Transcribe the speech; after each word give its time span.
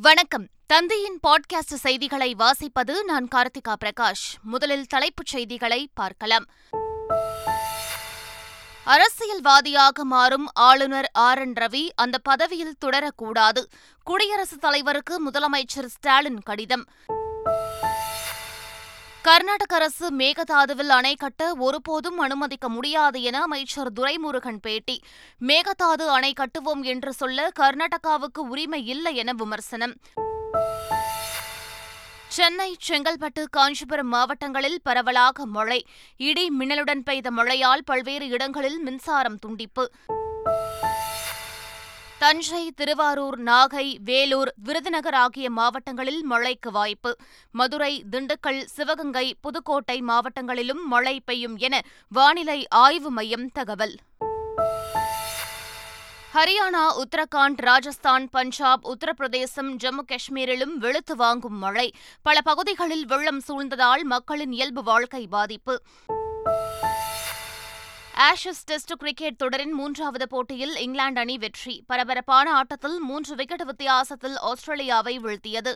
வணக்கம். 0.00 0.48
தந்தையின் 0.66 1.18
பாட்காஸ்ட் 1.26 1.74
செய்திகளை 1.74 2.34
வாசிப்பது 2.34 3.04
நான் 3.04 3.28
கார்த்திகா 3.34 3.74
பிரகாஷ். 3.84 4.42
முதலில் 4.42 4.86
தலைப்புச் 4.86 5.26
செய்திகளை 5.26 5.88
பார்க்கலாம். 5.94 6.44
அரசியல்வாதியாக 8.84 10.04
மாறும் 10.04 10.48
ஆளுநர் 10.52 11.10
ஆர். 11.12 11.38
என். 11.38 11.52
ரவி 11.52 11.88
அந்த 11.94 12.18
பதவியில் 12.18 12.76
தொடரக்கூடாது. 12.84 13.64
குடியரசுத் 14.02 14.60
தலைவருக்கு 14.60 15.30
முதலமைச்சர் 15.30 15.86
ஸ்டாலின் 15.86 16.40
கடிதம். 16.40 16.88
கர்நாடக 19.22 19.74
அரசு 19.74 20.06
மேகதாதுவில் 20.16 20.88
அணை 20.88 21.14
கட்ட 21.14 21.54
ஒருபோதும் 21.54 22.18
அனுமதிக்க 22.18 22.68
முடியாது 22.68 23.22
என 23.22 23.40
அமைச்சர் 23.40 23.92
துரைமுருகன் 23.92 24.58
பேட்டி. 24.62 25.02
மேகதாது 25.40 26.06
அணை 26.06 26.32
கட்டுவோம் 26.32 26.82
என்று 26.82 27.12
சொல்ல 27.12 27.48
கர்நாடகாவுக்கு 27.60 28.38
உரிமை 28.38 28.86
இல்லை 28.86 29.16
என 29.16 29.32
விமர்சனம். 29.32 29.94
சென்னை 32.28 32.76
செங்கல்பட்டு 32.88 33.44
காஞ்சிபுரம் 33.50 34.08
மாவட்டங்களில் 34.08 34.80
பரவலாக 34.82 35.46
மழை. 35.46 35.86
இடி 36.16 36.50
மின்னலுடன் 36.60 37.02
பெய்த 37.04 37.30
மழையால் 37.30 37.84
பல்வேறு 37.84 38.28
இடங்களில் 38.28 38.78
மின்சாரம் 38.78 39.38
துண்டிப்பு. 39.46 39.84
தஞ்சை 42.22 42.70
திருவாரூர் 42.70 43.42
நாகை 43.42 43.96
வேலூர் 44.04 44.54
விருதுநகர் 44.56 45.14
ஆகிய 45.14 45.50
மாவட்டங்களில் 45.50 46.24
மழைக்கு 46.24 46.70
வாய்ப்பு. 46.70 47.16
மதுரை 47.50 48.04
திண்டுக்கல் 48.10 48.62
சிவகங்கை 48.64 49.36
புதுக்கோட்டை 49.40 50.02
மாவட்டங்களிலும் 50.02 50.84
மழை 50.86 51.20
பெய்யும் 51.24 51.56
என 51.56 51.80
வானிலை 52.08 52.66
ஆய்வு 52.68 53.10
மையம் 53.10 53.48
தகவல். 53.48 53.96
ஹரியானா 56.34 56.84
உத்தரகாண்ட் 56.96 57.56
ராஜஸ்தான் 57.56 58.28
பஞ்சாப் 58.28 58.88
உத்தரப்பிரதேசம் 58.88 59.76
ஜம்மு 59.82 60.00
காஷ்மீரிலும் 60.06 60.76
வெளுத்து 60.76 61.16
வாங்கும் 61.16 61.58
மழை. 61.58 61.92
பல 62.22 62.40
பகுதிகளில் 62.40 63.06
வெள்ளம் 63.06 63.42
சூழ்ந்ததால் 63.48 64.02
மக்களின் 64.02 64.52
இயல்பு 64.52 64.82
வாழ்க்கை 64.82 65.26
பாதிப்பு. 65.26 65.82
ஆஷஸ் 68.22 68.64
டெஸ்ட் 68.64 68.92
கிரிக்கெட் 68.98 69.36
தொடரின் 69.36 69.72
மூன்றாவது 69.72 70.28
போட்டியில் 70.28 70.76
இங்கிலாந்து 70.76 71.20
அணி 71.20 71.38
வெற்றி. 71.38 71.84
பரபரப்பான 71.86 72.52
ஆட்டத்தில் 72.52 72.98
மூன்று 72.98 73.34
விக்கெட் 73.34 73.64
வித்தியாசத்தில் 73.64 74.36
ஆஸ்திரேலியாவை 74.36 75.18
வீழ்த்தியது. 75.18 75.72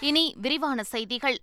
இனி 0.00 0.34
விரிவான 0.40 0.82
செய்திகள். 0.82 1.38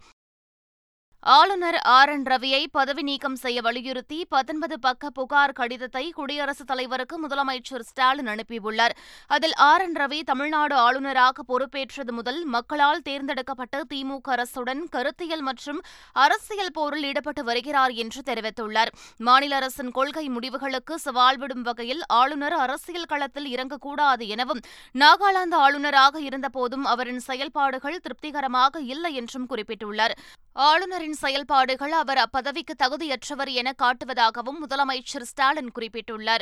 ஆளுநர் 1.23 1.76
ஆர். 1.76 2.10
என். 2.10 2.23
ரவியை 2.23 2.66
பதவி 2.72 3.02
நீக்கம் 3.02 3.36
செய்ய 3.36 3.62
வலியுறுத்தி 3.62 4.26
பத்தொன்பது 4.30 4.80
பக்க 4.80 5.10
புகார் 5.10 5.52
கடிதத்தை 5.52 6.09
குடியரசுத் 6.09 6.68
தலைவருக்கு 6.68 7.28
முதலமைச்சர் 7.28 7.80
ஸ்டாலின் 7.80 8.26
அனுப்பியுள்ளார். 8.26 8.94
அதில் 9.28 9.54
ஆர். 9.54 9.82
என். 9.82 9.94
ரவி 9.94 10.20
தமிழ்நாடு 10.22 10.76
ஆளுநராக 10.76 11.44
பொறுப்பேற்றது 11.44 12.12
முதல் 12.12 12.46
மக்களால் 12.46 13.02
தேர்ந்தெடுக்கப்பட்ட 13.02 13.84
திமுக 13.94 14.30
அரசுடன் 14.30 14.84
கருத்தியல் 14.90 15.42
மற்றும் 15.42 15.82
அரசியல் 16.14 16.72
போரில் 16.74 17.04
ஈடுபட்டு 17.04 17.44
வருகிறார் 17.44 17.92
என்று 17.92 18.22
தெரிவித்துள்ளார். 18.26 18.94
மாநில 19.18 19.56
அரசின் 19.56 19.92
கொள்கை 19.92 20.30
முடிவுகளுக்கு 20.30 21.00
சவால் 21.00 21.38
விடும் 21.38 21.62
வகையில் 21.62 22.02
ஆளுநர் 22.08 22.54
அரசியல் 22.54 23.06
களத்தில் 23.06 23.52
இறங்கக்கூடாது 23.56 24.28
எனவும் 24.28 24.59
நாகாலாந்து 24.96 25.58
ஆளுநராக 25.66 26.20
இருந்தபோதும் 26.20 26.86
அவரின் 26.86 27.20
செயல்பாடுகள் 27.20 28.00
திருப்திகரமாக 28.00 28.80
இல்லை 28.80 29.14
என்றும் 29.14 29.50
குறிப்பிட்டுள்ளார். 29.50 30.16
ஆளுநரின் 30.54 31.06
செயல்பாடுகள் 31.13 31.91
அவர் 31.91 32.17
அப்பதவிக்கு 32.17 32.73
தகுதியற்றவர் 32.83 33.52
என 33.52 33.73
காட்டுவதாகவும் 33.77 34.61
முதலமைச்சர் 34.67 35.22
ஸ்டாலின் 35.22 35.72
குறிப்பிட்டுள்ளார். 35.80 36.41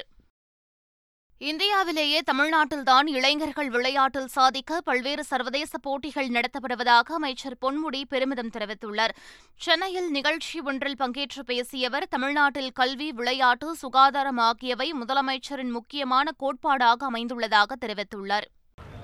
இந்தியாவிலேயே 1.37 2.21
தமிழ்நாட்டில்தான் 2.31 3.07
இளைஞர்கள் 3.07 3.69
விளையாட்டில் 3.69 4.27
சாதிக்க 4.27 4.81
பல்வேறு 4.81 5.23
சர்வதேச 5.23 5.77
போட்டிகள் 5.77 6.29
நடத்தப்படுவதாக 6.29 7.03
அமைச்சர் 7.03 7.57
பொன்முடி 7.61 8.01
பெருமிதம் 8.09 8.49
தெரிவித்துள்ளார். 8.49 9.09
சென்னையில் 9.55 10.11
நிகழ்ச்சி 10.11 10.59
ஒன்றில் 10.59 10.97
பங்கேற்று 10.99 11.39
பேசிய 11.45 11.87
அவர் 11.87 12.07
தமிழ்நாட்டில் 12.07 12.71
கல்வி 12.71 13.11
விளையாட்டு 13.11 13.75
சுகாதாரம் 13.75 14.37
ஆகியவை 14.37 14.93
முதலமைச்சரின் 14.93 15.71
முக்கியமான 15.71 16.31
கோட்பாடாக 16.39 16.97
அமைந்துள்ளதாக 17.11 17.71
தெரிவித்துள்ளார். 17.85 18.43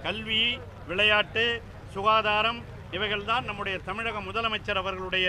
கல்வி 0.04 0.58
விளையாட்டு 0.88 1.62
சுகாதாரம் 1.94 2.62
இவைகள்தான் 2.92 3.48
நம்முடைய 3.50 3.78
தமிழக 3.90 4.20
முதலமைச்சர் 4.20 4.82
அவர்களுடைய 4.84 5.28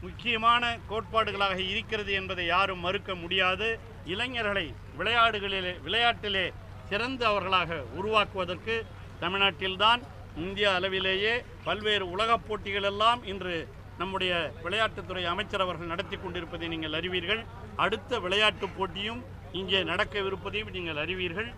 முக்கியமான 0.00 0.78
கோட்பாடுகளாக 0.90 1.56
இருக்கிறது 1.72 2.12
என்பதை 2.12 2.46
யாரும் 2.46 2.84
மறுக்க 2.86 3.14
முடியாது. 3.14 3.68
இளைஞர்களை 4.04 4.66
விளையாடுகளிலே 4.98 5.72
விளையாட்டிலே 5.86 6.46
சிறந்து 6.88 7.24
அவர்களாக 7.26 7.82
உருவாக்குவதற்கு 7.98 8.76
தமிழ்நாட்டில்தான் 9.20 10.00
இந்திய 10.36 10.74
அளவிலேயே 10.74 11.34
பல்வேறு 11.64 12.10
உலகப் 12.10 12.46
போட்டிகளெல்லாம் 12.48 13.20
இன்று 13.24 13.56
நம்முடைய 13.98 14.34
விளையாட்டுத்துறை 14.64 15.24
அமைச்சர் 15.24 15.60
அவர்கள் 15.60 15.92
நடத்தி 15.92 16.16
கொண்டிருப்பதை 16.16 16.68
நீங்கள் 16.68 16.92
அறிவீர்கள். 16.92 17.42
அடுத்த 17.76 18.20
விளையாட்டுப் 18.20 18.76
போட்டியும் 18.76 19.20
இங்கே 19.52 19.82
நடக்கவிருப்பதையும் 19.82 20.70
நீங்கள் 20.70 20.96
அறிவீர்கள். 20.96 21.50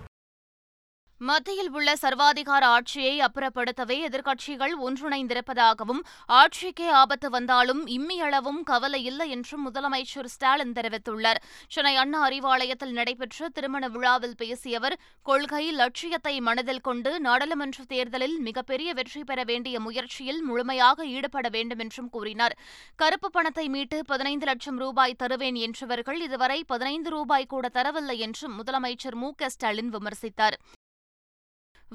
மத்தியில் 1.29 1.69
உள்ள 1.71 1.91
சர்வாதிகார 2.03 2.63
ஆட்சியை 2.77 3.13
அப்புறப்படுத்தவே 3.27 3.97
எதிர்க்கட்சிகள் 4.07 4.73
ஒன்றிணைந்திருப்பதாகவும் 4.87 6.01
ஆட்சிக்கே 6.39 6.89
ஆபத்து 7.01 7.29
வந்தாலும் 7.31 7.83
இம்மியளவும் 7.97 8.59
கவலை 8.71 9.01
இல்லை 9.11 9.27
என்றும் 9.35 9.63
முதலமைச்சர் 9.67 10.31
ஸ்டாலின் 10.35 10.75
தெரிவித்துள்ளார். 10.79 11.41
சென்னை 11.75 11.95
அண்ணா 12.03 12.21
அறிவாலயத்தில் 12.29 12.97
நடைபெற்ற 12.99 13.51
திருமண 13.59 13.89
விழாவில் 13.89 14.37
பேசிய 14.43 14.81
அவர் 14.81 14.99
கொள்கை 15.27 15.65
லட்சியத்தை 15.81 16.35
மனதில் 16.49 16.85
கொண்டு 16.89 17.13
நாடாளுமன்ற 17.29 17.87
தேர்தலில் 17.95 18.37
மிகப்பெரிய 18.49 18.91
வெற்றி 19.01 19.23
பெற 19.31 19.41
வேண்டிய 19.53 19.79
முயற்சியில் 19.87 20.43
முழுமையாக 20.43 21.07
ஈடுபட 21.15 21.49
வேண்டும் 21.59 21.83
என்றும் 21.87 22.13
கூறினார். 22.17 22.57
கருப்பு 22.97 23.31
பணத்தை 23.31 23.69
மீட்டு 23.77 23.99
பதினைந்து 24.13 24.49
லட்சம் 24.53 24.81
ரூபாய் 24.85 25.21
தருவேன் 25.23 25.61
என்றவர்கள் 25.69 26.21
இதுவரை 26.29 26.61
பதினைந்து 26.75 27.11
ரூபாய் 27.17 27.51
கூட 27.55 27.69
தரவில்லை 27.79 28.19
என்றும் 28.29 28.57
முதலமைச்சர் 28.61 29.21
மு 29.25 29.31
க 29.41 29.51
ஸ்டாலின் 29.57 29.93
விமர்சித்தார். 29.97 30.59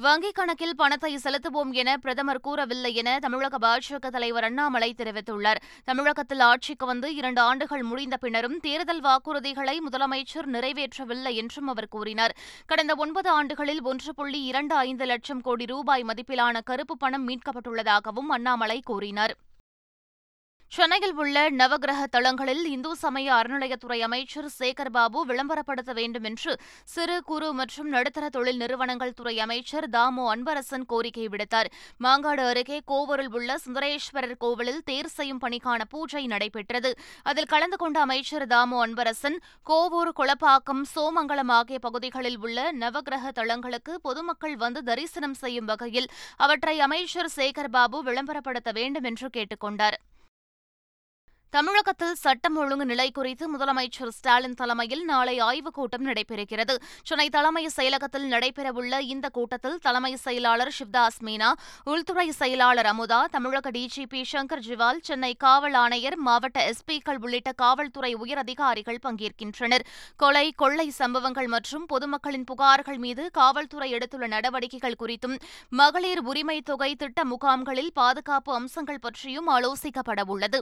வங்கிக் 0.03 0.33
கணக்கில் 0.33 0.75
பணத்தை 0.75 1.19
செலுத்துவோம் 1.23 1.71
என 1.71 1.97
பிரதமர் 1.97 2.39
கூறவில்லை 2.39 2.95
என 2.95 3.19
தமிழக 3.19 3.57
பாஜக 3.57 4.09
தலைவர் 4.09 4.43
அண்ணாமலை 4.43 4.93
தெரிவித்துள்ளார். 4.97 5.55
தமிழகத்தில் 5.83 6.39
ஆட்சிக்கு 6.39 6.85
வந்து 6.85 7.15
இரண்டு 7.15 7.41
ஆண்டுகள் 7.41 7.83
முடிந்த 7.83 8.17
பின்னரும் 8.17 8.59
தேர்தல் 8.59 9.01
வாக்குறுதிகளை 9.01 9.77
முதலமைச்சர் 9.89 10.51
நிறைவேற்றவில்லை 10.51 11.33
என்றும் 11.33 11.67
அவர் 11.67 11.87
கூறினார். 11.87 12.35
கடந்த 12.65 12.95
ஒன்பது 12.97 13.29
ஆண்டுகளில் 13.29 13.83
ஒன்று 13.83 14.13
புள்ளி 14.15 14.43
இரண்டு 14.43 14.75
ஐந்து 14.75 15.05
லட்சம் 15.05 15.41
கோடி 15.41 15.65
ரூபாய் 15.65 16.03
மதிப்பிலான 16.03 16.61
கருப்பு 16.63 16.97
பணம் 16.97 17.27
மீட்கப்பட்டுள்ளதாகவும் 17.27 18.29
அண்ணாமலை 18.29 18.81
கூறினார். 18.85 19.35
சென்னையில் 20.71 21.13
உள்ள 21.13 21.49
நவகிரக 21.49 22.01
தளங்களில் 22.05 22.65
இந்து 22.65 22.89
சமய 22.95 23.27
அறநிலையத்துறை 23.35 23.99
அமைச்சர் 23.99 24.47
சேகர் 24.59 24.91
பாபு 24.91 25.19
விளம்பரப்படுத்த 25.25 25.91
வேண்டும் 25.93 26.23
என்று 26.23 26.51
சிறு 26.83 27.15
குறு 27.21 27.53
மற்றும் 27.53 27.89
நடுத்தர 27.89 28.29
தொழில் 28.29 28.57
நிறுவனங்கள் 28.57 29.13
துறை 29.13 29.33
அமைச்சர் 29.39 29.87
தாமு 29.89 30.23
அன்பரசன் 30.33 30.85
கோரிக்கை 30.85 31.27
விடுத்தார். 31.27 31.69
மாங்காடு 32.03 32.43
அருகே 32.47 32.81
கோவூரில் 32.91 33.31
உள்ள 33.31 33.57
சுந்தரேஸ்வரர் 33.65 34.35
கோவிலில் 34.37 34.83
தேர் 34.83 35.07
செய்யும் 35.07 35.41
பணிக்கான 35.45 35.79
பூஜை 35.89 36.23
நடைபெற்றது. 36.25 36.91
அதில் 37.23 37.45
கலந்து 37.45 37.75
கொண்ட 37.75 37.99
அமைச்சர் 37.99 38.47
தாமு 38.47 38.77
அன்பரசன் 38.85 39.39
கோவூர் 39.65 40.13
குளப்பாக்கம் 40.19 40.83
சோமங்கலம் 40.95 41.53
ஆகிய 41.59 41.79
பகுதிகளில் 41.79 42.39
உள்ள 42.39 42.71
நவகிரக 42.83 43.31
தளங்களுக்கு 43.31 43.95
பொதுமக்கள் 44.01 44.55
வந்து 44.55 44.83
தரிசனம் 44.83 45.33
செய்யும் 45.33 45.65
வகையில் 45.65 46.11
அவற்றை 46.37 46.79
அமைச்சர் 46.79 47.33
சேகர் 47.35 47.73
பாபு 47.77 48.03
விளம்பரப்படுத்த 48.03 48.71
வேண்டும் 48.71 49.03
என்று 49.03 49.29
கேட்டுக் 49.29 49.59
கொண்டார் 49.59 49.99
தமிழகத்தில் 51.49 52.15
சட்டம் 52.15 52.55
ஒழுங்கு 52.55 52.85
நிலை 52.85 53.11
குறித்து 53.11 53.57
முதலமைச்சர் 53.57 54.07
ஸ்டாலின் 54.07 54.53
தலைமையில் 54.53 55.05
நாளை 55.05 55.39
ஆய்வுக் 55.39 55.73
கூட்டம் 55.73 56.05
நடைபெறுகிறது. 56.05 56.75
சென்னை 57.03 57.29
தலைமை 57.29 57.69
செயலகத்தில் 57.75 58.27
நடைபெறவுள்ள 58.33 58.99
இந்த 58.99 59.29
கூட்டத்தில் 59.29 59.77
தலைமை 59.77 60.15
செயலாளர் 60.15 60.75
சிவ்தாஸ் 60.79 61.19
மீனா 61.23 61.51
உள்துறை 61.83 62.31
செயலாளர் 62.31 62.85
அமுதா 62.85 63.25
தமிழக 63.25 63.71
டிஜிபி 63.71 64.23
சங்கர் 64.31 64.63
ஜிவால் 64.67 64.99
சென்னை 65.01 65.33
காவல் 65.33 65.73
ஆணையர் 65.73 66.17
மாவட்ட 66.17 66.71
எஸ்பிக்கள் 66.71 67.21
உள்ளிட்ட 67.21 67.51
காவல்துறை 67.51 68.15
உயரதிகாரிகள் 68.15 69.03
பங்கேற்கின்றனர். 69.03 69.85
கொலை 70.15 70.51
கொள்ளை 70.51 70.89
சம்பவங்கள் 70.89 71.47
மற்றும் 71.47 71.85
பொதுமக்களின் 71.85 72.47
புகார்கள் 72.51 72.97
மீது 72.97 73.31
காவல்துறை 73.31 73.93
எடுத்துள்ள 73.93 74.27
நடவடிக்கைகள் 74.27 74.99
குறித்தும் 74.99 75.39
மகளிர் 75.69 76.19
உரிமை 76.19 76.61
தொகை 76.61 76.95
திட்ட 76.95 77.25
முகாம்களில் 77.25 77.93
பாதுகாப்பு 77.93 78.53
அம்சங்கள் 78.53 78.99
பற்றியும் 78.99 79.49
ஆலோசிக்கப்படவுள்ளது. 79.49 80.59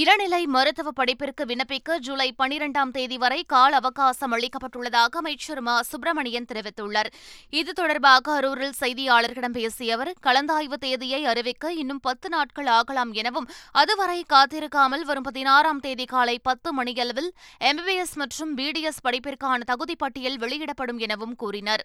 இளநிலை 0.00 0.46
மருத்துவ 0.46 0.90
படிப்பிற்கு 0.90 1.44
விண்ணப்பிக்க 1.44 1.96
ஜூலை 1.98 2.34
பனிரெண்டாம் 2.38 2.90
தேதி 2.90 3.18
வரை 3.18 3.44
கால 3.44 3.76
அவகாசம் 3.76 4.32
அளிக்கப்பட்டுள்ளதாக 4.32 5.16
அமைச்சர் 5.20 5.60
மா. 5.60 5.82
சுப்பிரமணியன் 5.82 6.46
தெரிவித்துள்ளார். 6.52 7.10
இது 7.50 7.72
தொடர்பாக 7.72 8.32
அரூரில் 8.40 8.76
செய்தியாளர்களிடம் 8.80 9.56
பேசிய 9.58 9.94
அவர் 9.94 10.12
கலந்தாய்வு 10.26 10.74
தேதியை 10.74 11.24
அறிவிக்க 11.24 11.72
இன்னும் 11.72 12.00
பத்து 12.00 12.28
நாட்கள் 12.28 12.66
ஆகலாம் 12.66 13.12
எனவும் 13.12 13.48
அதுவரை 13.72 14.24
காத்திருக்காமல் 14.28 15.04
வரும் 15.04 15.22
பதினாறாம் 15.22 15.80
தேதி 15.80 16.04
காலை 16.04 16.38
பத்து 16.38 16.72
மணியளவில் 16.72 17.30
எம்பிபிஎஸ் 17.60 18.14
மற்றும் 18.14 18.56
பிடிஎஸ் 18.56 19.04
படிப்பிற்கான 19.04 19.58
தகுதி 19.64 19.96
பட்டியல் 19.96 20.38
வெளியிடப்படும் 20.38 20.98
எனவும் 20.98 21.36
கூறினார். 21.36 21.84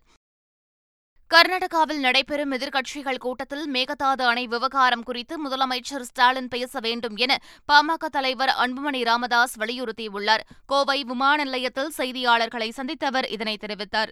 கர்நாடகாவில் 1.33 2.01
நடைபெறும் 2.05 2.51
எதிர்க்கட்சிகள் 2.55 3.19
கூட்டத்தில் 3.23 3.63
மேகதாது 3.75 4.23
அணை 4.31 4.43
விவகாரம் 4.51 5.05
குறித்து 5.07 5.35
முதலமைச்சர் 5.43 6.05
ஸ்டாலின் 6.09 6.49
பேச 6.53 6.81
வேண்டும் 6.85 7.15
என 7.25 7.37
பாமக 7.69 8.09
தலைவர் 8.15 8.51
அன்புமணி 8.63 9.01
ராமதாஸ் 9.09 9.55
வலியுறுத்தியுள்ளார். 9.61 10.43
கோவை 10.71 10.97
விமான 11.11 11.37
நிலையத்தில் 11.49 11.89
செய்தியாளர்களை 11.97 12.69
சந்தித்த 12.79 13.07
அவர் 13.11 13.27
இதனை 13.37 13.55
தெரிவித்தார். 13.63 14.11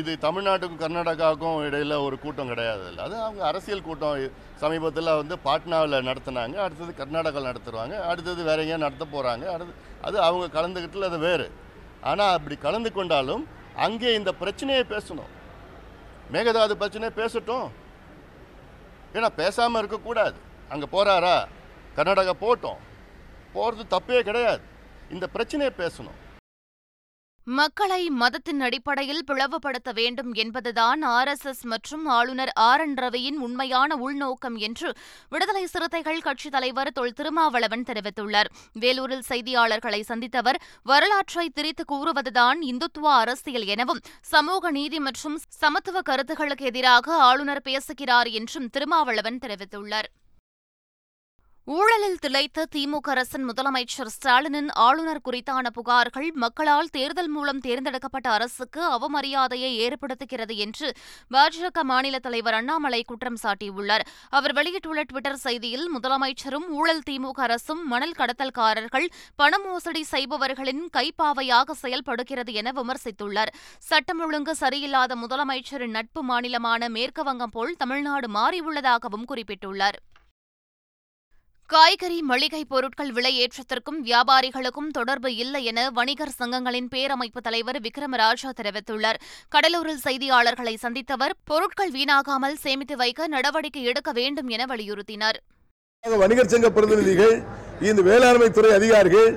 இது 0.00 0.14
தமிழ்நாட்டுக்கும் 0.24 0.82
கர்நாடகாவுக்கும் 0.84 1.60
இடையில 1.66 2.00
ஒரு 2.06 2.18
கூட்டம் 2.24 2.50
கிடையாது. 2.52 2.86
அது 3.06 3.14
அவங்க 3.26 3.44
அரசியல் 3.50 3.86
கூட்டம். 3.90 4.16
சமீபத்தில் 4.64 5.12
வந்து 5.20 5.36
பாட்னாவில் 5.46 6.00
நடத்துனாங்க. 6.10 6.58
அடுத்தது 6.66 6.98
கர்நாடகாவில் 7.02 7.50
நடத்துருவாங்க 7.50 7.94
அடுத்தது 8.10 8.42
வேற 8.50 8.58
எங்கேயும் 8.66 8.86
நடத்த 8.88 9.04
போகிறாங்க 9.14 9.46
அடுத்து 9.56 9.78
அது 10.08 10.18
அவங்க 10.30 10.48
கலந்துக்கிட்டு 10.58 11.08
அது 11.12 11.20
வேறு. 11.28 11.48
ஆனால் 12.10 12.34
அப்படி 12.38 12.58
கலந்து 12.66 12.92
கொண்டாலும் 12.98 13.46
அங்கே 13.86 14.10
இந்த 14.22 14.32
பிரச்சனையை 14.42 14.84
பேசணும். 14.96 15.32
மேகதாது 16.34 16.74
பிரச்சனை 16.82 17.08
பேசட்டும். 17.20 17.66
ஏன்னா 19.14 19.28
பேசாமல் 19.40 19.80
இருக்கக்கூடாது. 19.82 20.38
அங்கே 20.68 20.86
போகிறாரா 20.92 21.36
கர்நாடகா 21.96 22.32
போட்டோம். 22.44 22.80
போகிறது 23.52 23.84
தப்பே 23.96 24.20
கிடையாது. 24.28 24.62
இந்த 25.10 25.26
பிரச்சனையை 25.26 25.72
பேசணும். 25.78 26.18
மக்களை 27.46 28.10
மதத்தின் 28.10 28.60
அடிப்படையில் 28.60 29.24
பிளவுபடுத்த 29.26 29.92
வேண்டும் 29.92 30.32
என்பதுதான் 30.32 31.04
ஆர்எஸ்எஸ் 31.04 31.60
மற்றும் 31.62 32.06
ஆளுநர் 32.06 32.52
ஆர் 32.54 32.80
என் 32.80 32.94
ரவியின் 32.94 33.38
உண்மையான 33.38 33.96
உள்நோக்கம் 33.96 34.56
என்று 34.56 34.94
விடுதலை 35.28 35.66
சிறுத்தைகள் 35.66 36.20
கட்சித் 36.20 36.52
தலைவர் 36.52 36.92
தொல் 36.92 37.12
திருமாவளவன் 37.12 37.82
தெரிவித்துள்ளார். 37.82 38.50
வேலூரில் 38.72 39.28
செய்தியாளர்களை 39.28 40.00
சந்தித்த 40.00 40.54
வரலாற்றை 40.82 41.48
திரித்து 41.48 41.84
கூறுவதுதான் 41.92 42.60
இந்துத்துவ 42.62 43.04
அரசியல் 43.04 43.64
எனவும் 43.64 44.00
சமூக 44.20 44.70
நீதி 44.70 44.98
மற்றும் 44.98 45.38
சமத்துவ 45.48 46.00
கருத்துகளுக்கு 46.00 46.62
எதிராக 46.62 47.16
ஆளுநர் 47.16 47.62
பேசுகிறார் 47.62 48.26
என்றும் 48.26 48.68
திருமாவளவன் 48.68 49.38
தெரிவித்துள்ளார். 49.38 50.10
ஊழலில் 51.66 52.18
திளைத்த 52.20 52.64
திமுக 52.74 53.08
அரசின் 53.10 53.46
முதலமைச்சர் 53.48 54.10
ஸ்டாலினின் 54.14 54.68
ஆளுநர் 54.86 55.20
குறித்தான 55.24 55.70
புகார்கள் 55.76 56.26
மக்களால் 56.32 56.90
தேர்தல் 56.92 57.28
மூலம் 57.28 57.58
தேர்ந்தெடுக்கப்பட்ட 57.58 58.30
அரசுக்கு 58.30 58.80
அவமரியாதையை 58.96 59.70
ஏற்படுத்துகிறது 59.86 60.56
என்று 60.56 60.88
பாஜக 61.30 61.82
மாநில 61.82 62.18
தலைவர் 62.18 62.54
அண்ணாமலை 62.54 63.02
குற்றம் 63.02 63.40
சாட்டியுள்ளார். 63.42 64.04
அவர் 64.28 64.52
வெளியிட்டுள்ள 64.52 65.02
டுவிட்டர் 65.02 65.40
செய்தியில் 65.44 65.86
முதலமைச்சரும் 65.94 66.68
ஊழல் 66.68 67.04
திமுக 67.10 67.40
அரசும் 67.48 67.82
மணல் 67.88 68.16
கடத்தல்காரர்கள் 68.18 69.08
பண 69.36 69.58
மோசடி 69.58 70.04
செய்பவர்களின் 70.10 70.84
கைப்பாவையாக 70.96 71.70
செயல்படுகிறது 71.70 72.52
என 72.52 72.72
விமர்சித்துள்ளார். 72.72 73.52
சட்டம் 73.78 74.20
ஒழுங்கு 74.20 74.54
சரியில்லாத 74.60 75.14
முதலமைச்சரின் 75.26 75.96
நட்பு 75.98 76.22
மாநிலமான 76.24 76.88
மேற்குவங்கம் 76.88 77.54
போல் 77.58 77.78
தமிழ்நாடு 77.78 78.28
மாறியுள்ளதாகவும் 78.30 79.28
குறிப்பிட்டுள்ளார். 79.32 79.98
காய்கறி 81.70 82.18
மளிகை 82.22 82.60
பொருட்கள் 82.72 83.12
விலை 83.12 83.30
ஏற்றத்திற்கும் 83.42 84.00
வியாபாரிகளுக்கும் 84.08 84.90
தொடர்பு 84.90 85.30
இல்லை 85.36 85.62
என 85.64 85.86
வணிகர் 85.90 86.34
சங்கங்களின் 86.40 86.88
பேரமைப்பு 86.94 87.40
தலைவர் 87.42 87.78
விக்ரமராஜா 87.86 88.50
தெரிவித்துள்ளார். 88.60 89.18
கடலூரில் 89.48 90.02
செய்தியாளர்களை 90.04 90.74
சந்தித்தவர் 90.82 91.34
பொருட்கள் 91.44 91.92
வீணாகாமல் 91.96 92.56
சேமித்து 92.64 92.96
வைக்க 93.02 93.28
நடவடிக்கை 93.28 93.82
எடுக்க 93.82 94.12
வேண்டும் 94.12 94.48
என 94.48 94.66
வலியுறுத்தினார். 94.72 95.38
வணிகர் 96.04 96.52
சங்க 96.54 96.70
பிரதிநிதிகள் 96.70 97.34
இந்த 97.88 98.00
வேளாண்மை 98.10 98.50
துறை 98.50 98.72
அதிகாரிகள் 98.78 99.30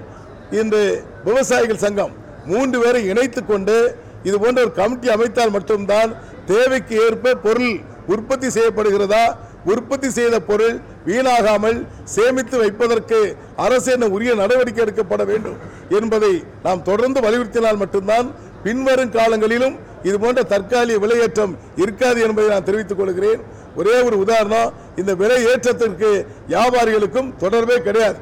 இன்று 0.62 0.84
விவசாயிகள் 1.24 1.84
சங்கம் 1.86 2.14
மூன்று 2.46 2.78
பேரை 2.80 3.04
இணைத்துக் 3.12 3.50
கொண்டு 3.52 3.78
இது 4.24 4.38
போன்ற 4.40 4.60
ஒரு 4.66 4.74
கமிட்டி 4.80 5.08
அமைத்தால் 5.16 5.56
மட்டும்தான் 5.58 6.12
தேவைக்கு 6.46 6.96
ஏற்ப 7.08 7.36
பொருள் 7.46 7.76
உற்பத்தி 8.14 8.48
செய்யப்படுகிறதா 8.56 9.26
உற்பத்தி 9.72 10.10
செய்த 10.18 10.36
பொருள் 10.50 10.76
வீணாகாமல் 11.08 11.80
சேமித்து 12.16 12.56
வைப்பதற்கு 12.64 13.20
அரசு 13.66 13.90
என்ன 13.96 14.10
உரிய 14.16 14.32
நடவடிக்கை 14.42 14.82
எடுக்கப்பட 14.86 15.24
வேண்டும் 15.32 15.58
என்பதை 16.00 16.34
நாம் 16.66 16.86
தொடர்ந்து 16.90 17.22
வலியுறுத்தினால் 17.26 17.82
மட்டும்தான் 17.84 18.28
பின்வரும் 18.66 19.16
காலங்களிலும் 19.18 19.76
இது 20.08 20.18
போன்ற 20.24 20.42
தற்காலிக 20.54 21.00
விலையேற்றம் 21.06 21.54
இருக்காது 21.84 22.20
என்பதை 22.28 22.48
நான் 22.54 22.68
தெரிவித்துக் 22.70 23.00
கொள்கிறேன். 23.02 23.42
ஒரே 23.80 23.96
ஒரு 24.08 24.18
உதாரணம் 24.24 24.74
இந்த 25.02 25.12
விலை 25.22 25.40
ஏற்றத்திற்கு 25.52 26.12
வியாபாரிகளுக்கும் 26.54 27.34
தொடர்பே 27.44 27.78
கிடையாது. 27.88 28.20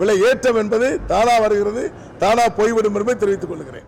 விலை 0.00 0.16
ஏற்றம் 0.30 0.60
என்பது 0.62 0.88
தானா 1.12 1.36
வருகிறது 1.44 1.84
தானா 2.24 2.46
போய்விடும் 2.60 2.96
என்பதை 2.98 3.18
தெரிவித்துக் 3.22 3.52
கொள்கிறேன். 3.52 3.86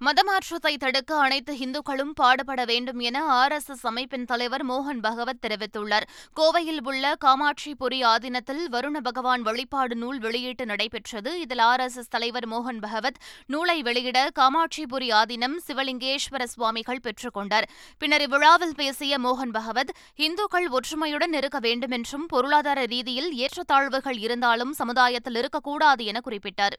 மதமாற்றத்தை 0.00 0.76
தடுக்க 0.76 1.18
அனைத்து 1.18 1.58
இந்துக்களும் 1.58 2.12
பாடுபட 2.14 2.64
வேண்டும் 2.64 2.98
என 2.98 3.24
ஆர் 3.24 3.52
எஸ் 3.52 3.68
எஸ் 3.68 3.86
அமைப்பின் 3.86 4.24
தலைவர் 4.24 4.64
மோகன் 4.66 5.00
பகவத் 5.00 5.38
தெரிவித்துள்ளார். 5.46 6.06
கோவையில் 6.36 6.80
உள்ள 6.82 7.14
காமாட்சிபுரி 7.24 8.00
ஆதீனத்தில் 8.04 8.64
வருண 8.72 8.98
பகவான் 9.02 9.42
வழிபாடு 9.42 9.96
நூல் 9.96 10.18
வெளியீட்டு 10.18 10.66
நடைபெற்றது. 10.66 11.40
இதில் 11.40 11.58
ஆர் 11.58 11.80
எஸ் 11.80 11.96
எஸ் 11.96 12.08
தலைவர் 12.08 12.48
மோகன் 12.48 12.80
பகவத் 12.80 13.20
நூலை 13.46 13.82
வெளியிட 13.82 14.30
காமாட்சிபுரி 14.38 15.08
ஆதீனம் 15.12 15.56
சிவலிங்கேஸ்வர 15.68 16.44
சுவாமிகள் 16.44 17.00
பெற்றுக் 17.00 17.34
கொண்டார் 17.34 17.68
பின்னர் 17.98 18.20
இவ்விழாவில் 18.20 18.74
பேசிய 18.74 19.18
மோகன் 19.18 19.50
பகவத் 19.50 19.94
இந்துக்கள் 20.16 20.68
ஒற்றுமையுடன் 20.68 21.32
இருக்க 21.32 21.58
வேண்டும் 21.58 21.90
என்றும் 21.90 22.26
பொருளாதார 22.26 22.84
ரீதியில் 22.84 23.32
ஏற்றத்தாழ்வுகள் 23.32 24.18
இருந்தாலும் 24.18 24.72
சமுதாயத்தில் 24.72 25.34
இருக்கக்கூடாது 25.34 26.04
என 26.04 26.20
குறிப்பிட்டார். 26.24 26.78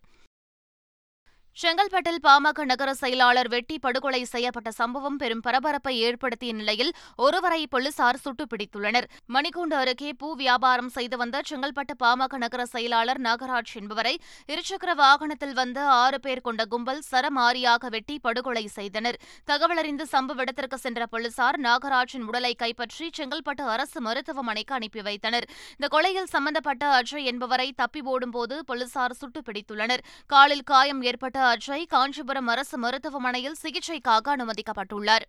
செங்கல்பட்டில் 1.58 2.20
பாமக 2.24 2.64
நகர 2.66 2.94
செயலாளர் 2.94 3.48
வெட்டி 3.48 3.80
படுகொலை 3.80 4.20
செய்யப்பட்ட 4.24 4.72
சம்பவம் 4.72 5.16
பெரும் 5.16 5.40
பரபரப்பை 5.40 5.94
ஏற்படுத்திய 6.00 6.54
நிலையில் 6.54 6.92
ஒருவரை 7.16 7.68
போலீசார் 7.68 8.18
சுட்டுப் 8.18 8.50
பிடித்துள்ளனர் 8.50 9.08
மணிக்கூண்டு 9.34 9.76
அருகே 9.76 10.10
பூ 10.14 10.34
வியாபாரம் 10.34 10.90
செய்து 10.90 11.18
வந்த 11.18 11.42
செங்கல்பட்டு 11.50 11.94
பாமக 12.04 12.38
நகர 12.38 12.66
செயலாளர் 12.66 13.22
நாகராஜ் 13.22 13.74
என்பவரை 13.74 14.14
இருசக்கர 14.50 14.94
வாகனத்தில் 14.96 15.54
வந்த 15.54 15.80
ஆறு 15.94 16.20
பேர் 16.20 16.42
கொண்ட 16.42 16.66
கும்பல் 16.66 17.02
சரமாரியாக 17.12 17.90
வெட்டி 17.90 18.18
படுகொலை 18.20 18.66
செய்தனர். 18.68 19.18
தகவலறிந்து 19.48 20.08
சம்பவ 20.12 20.38
இடத்திற்கு 20.38 20.78
சென்ற 20.78 21.06
போலீசார் 21.06 21.60
நாகராஜின் 21.60 22.28
உடலை 22.28 22.54
கைப்பற்றி 22.56 23.10
செங்கல்பட்டு 23.18 23.66
அரசு 23.68 24.02
மருத்துவமனைக்கு 24.02 24.74
அனுப்பி 24.74 25.02
வைத்தனர். 25.02 25.50
இந்த 25.72 25.90
கொலையில் 25.98 26.32
சம்பந்தப்பட்ட 26.36 27.02
அஜய் 27.02 27.24
என்பவரை 27.24 27.74
தப்பி 27.74 28.02
ஓடும்போது 28.06 28.66
போலீசார் 28.66 29.14
சுட்டுப் 29.14 29.50
பிடித்துள்ளனர் 29.50 30.06
காலில் 30.28 30.66
காயம் 30.66 31.02
ஏற்பட்ட 31.02 31.46
அஜய் 31.48 31.86
காஞ்சிபுரம் 31.86 32.48
அரசு 32.48 32.78
மருத்துவமனையில் 32.78 33.56
சிகிச்சைக்காக 33.64 34.36
அனுமதிக்கப்பட்டுள்ளார். 34.36 35.26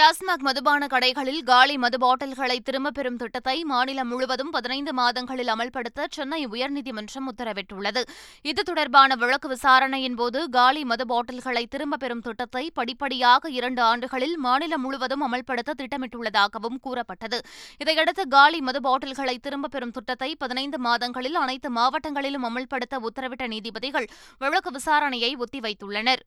டாஸ்மாக் 0.00 0.44
மதுபான 0.46 0.86
கடைகளில் 0.86 1.42
காலி 1.42 1.78
மது 1.78 1.98
பாட்டில்களை 1.98 2.60
திரும்பப் 2.60 2.94
பெறும் 2.94 3.16
திட்டத்தை 3.16 3.64
மாநிலம் 3.64 4.08
முழுவதும் 4.08 4.50
பதினைந்து 4.50 4.92
மாதங்களில் 4.92 5.48
அமல்படுத்த 5.48 6.06
சென்னை 6.10 6.46
உயர்நீதிமன்றம் 6.46 7.26
உத்தரவிட்டுள்ளது. 7.30 8.02
இது 8.42 8.62
தொடர்பான 8.62 9.16
வழக்கு 9.16 9.48
விசாரணையின் 9.48 10.14
போது 10.14 10.48
காலி 10.48 10.84
மது 10.84 11.06
பாட்டில்களை 11.06 11.66
திரும்பப் 11.66 12.00
பெறும் 12.00 12.20
திட்டத்தை 12.20 12.70
படிப்படியாக 12.74 13.50
இரண்டு 13.50 13.82
ஆண்டுகளில் 13.82 14.36
மாநிலம் 14.38 14.80
முழுவதும் 14.80 15.32
அமல்படுத்த 15.32 15.74
திட்டமிட்டுள்ளதாகவும் 15.82 16.80
கூறப்பட்டது. 16.80 17.40
இதையடுத்து 17.78 18.28
காலி 18.28 18.60
மது 18.60 18.80
பாட்டில்களை 18.80 19.38
திரும்பப் 19.38 19.70
பெறும் 19.70 19.90
திட்டத்தை 19.90 20.36
பதினைந்து 20.36 20.78
மாதங்களில் 20.78 21.34
அனைத்து 21.34 21.70
மாவட்டங்களிலும் 21.72 22.48
அமல்படுத்த 22.50 23.02
உத்தரவிட்ட 23.08 23.46
நீதிபதிகள் 23.46 24.08
வழக்கு 24.38 24.70
விசாரணையை 24.70 25.32
ஒத்திவைத்துள்ளனர். 25.44 26.24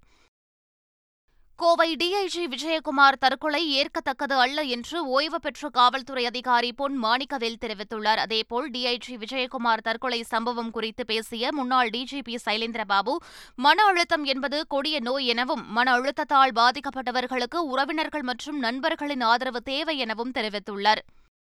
கோவை 1.62 1.96
டிஐஜி 2.00 2.42
விஜயகுமார் 2.54 3.18
தற்கொலை 3.20 3.62
ஏற்கத்தக்கது 3.76 4.36
அல்ல 4.44 4.62
என்று 4.76 4.98
ஓய்வு 5.08 5.40
பெற்ற 5.42 5.70
காவல்துறை 5.78 6.26
அதிகாரி 6.26 6.74
பொன் 6.74 6.96
மாணிக்கவேல் 7.04 7.62
தெரிவித்துள்ளார். 7.62 8.22
அதேபோல் 8.24 8.68
டிஐஜி 8.72 9.14
விஜயகுமார் 9.22 9.84
தற்கொலை 9.84 10.20
சம்பவம் 10.24 10.72
குறித்து 10.72 11.06
பேசிய 11.06 11.52
முன்னாள் 11.52 11.90
டிஜிபி 11.90 12.36
சைலேந்திரபாபு 12.46 13.14
மன 13.56 13.84
அழுத்தம் 13.84 14.26
என்பது 14.34 14.60
கொடிய 14.68 15.00
நோய் 15.00 15.26
எனவும் 15.26 15.64
மன 15.78 15.94
அழுத்தத்தால் 15.98 16.56
பாதிக்கப்பட்டவர்களுக்கு 16.60 17.62
உறவினர்கள் 17.74 18.28
மற்றும் 18.32 18.60
நண்பர்களின் 18.60 19.26
ஆதரவு 19.32 19.62
தேவை 19.72 19.98
எனவும் 19.98 20.36
தெரிவித்துள்ளார். 20.40 21.04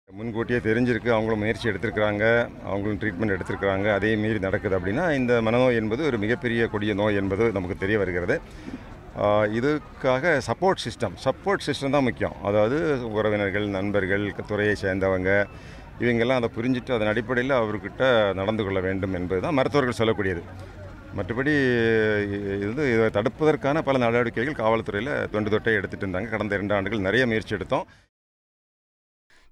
முன்கூட்டியே 0.09 0.59
தெரிஞ்சிருக்கு. 0.69 1.09
அவங்களும் 1.15 1.43
முயற்சி 1.43 1.69
எடுத்திருக்கிறாங்க. 1.69 2.23
அவங்களும் 2.69 2.99
ட்ரீட்மெண்ட் 3.03 3.35
எடுத்திருக்கிறாங்க. 3.37 3.87
அதே 3.99 4.15
மீறி 4.23 4.39
நடக்குது 4.47 4.77
அப்படின்னா 4.79 5.05
இந்த 5.21 5.41
மனநோய் 5.47 5.79
என்பது 5.81 6.03
ஒரு 6.11 6.19
மிகப்பெரிய 6.25 6.67
கொடிய 6.67 6.93
நோய் 7.01 7.19
என்பது 7.23 7.47
நமக்கு 7.51 7.77
தெரிய 7.85 7.97
வருகிறது. 8.03 8.37
இதுக்காக 9.57 10.31
சப்போர்ட் 10.47 10.81
சிஸ்டம் 10.85 11.13
சப்போர்ட் 11.25 11.65
சிஸ்டம் 11.67 11.93
தான் 11.95 12.05
முக்கியம். 12.07 12.35
அதாவது 12.47 12.77
உறவினர்கள் 13.17 13.67
நண்பர்கள் 13.75 14.25
துறையை 14.49 14.75
சேர்ந்தவங்க 14.83 15.29
இவங்கெல்லாம் 16.03 16.39
அதை 16.41 16.49
புரிஞ்சுட்டு 16.55 16.95
அதன் 16.95 17.11
அடிப்படையில் 17.11 17.59
அவர்கிட்ட 17.59 18.03
நடந்து 18.39 18.63
கொள்ள 18.65 18.79
வேண்டும் 18.87 19.13
என்பது 19.19 19.39
தான் 19.45 19.57
மருத்துவர்கள் 19.59 19.99
சொல்லக்கூடியது. 19.99 20.41
மற்றபடி 21.17 21.53
இது 22.55 22.65
வந்து 22.71 22.85
இதை 22.93 23.05
தடுப்பதற்கான 23.17 23.81
பல 23.87 23.97
நடவடிக்கைகள் 24.05 24.59
காவல்துறையில் 24.61 25.13
தொண்டு 25.33 25.53
தொட்டை 25.53 25.75
எடுத்துகிட்டு 25.79 26.05
இருந்தாங்க. 26.05 26.29
கடந்த 26.33 26.57
இரண்டு 26.57 26.75
ஆண்டுகள் 26.77 27.05
நிறைய 27.07 27.25
முயற்சி 27.31 27.55
எடுத்தோம். 27.57 27.85